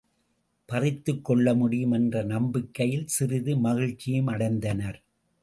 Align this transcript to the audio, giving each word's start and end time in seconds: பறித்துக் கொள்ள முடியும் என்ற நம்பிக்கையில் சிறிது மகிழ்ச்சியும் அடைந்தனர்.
பறித்துக் 0.69 1.25
கொள்ள 1.25 1.53
முடியும் 1.53 1.91
என்ற 1.91 2.23
நம்பிக்கையில் 2.23 3.07
சிறிது 3.07 3.57
மகிழ்ச்சியும் 3.57 4.27
அடைந்தனர். 4.27 4.99